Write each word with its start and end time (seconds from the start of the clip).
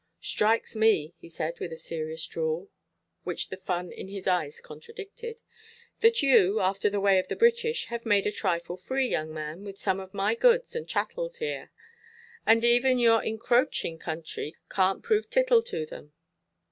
"Strikes 0.21 0.75
me," 0.75 1.13
he 1.19 1.29
said, 1.29 1.59
with 1.59 1.71
a 1.71 1.77
serious 1.77 2.25
drawl, 2.25 2.71
which 3.23 3.49
the 3.49 3.57
fun 3.57 3.91
in 3.91 4.07
his 4.07 4.25
eyes 4.27 4.59
contradicted, 4.59 5.41
"that 5.99 6.23
yoo, 6.23 6.59
after 6.59 6.89
the 6.89 6.99
way 6.99 7.19
of 7.19 7.27
the 7.27 7.35
British, 7.35 7.85
have 7.85 8.03
made 8.03 8.25
a 8.25 8.31
trifle 8.31 8.75
free, 8.77 9.07
young 9.07 9.31
man, 9.31 9.63
with 9.63 9.77
some 9.77 9.99
of 9.99 10.11
my 10.11 10.33
goods 10.33 10.75
and 10.75 10.89
chattels 10.89 11.37
he–ar; 11.37 11.69
and 12.47 12.65
even 12.65 12.97
yoor 12.97 13.21
encro–aching 13.21 13.99
country 13.99 14.55
canʼt 14.71 15.03
prove 15.03 15.29
tittle 15.29 15.61
to 15.61 15.85
them." 15.85 16.11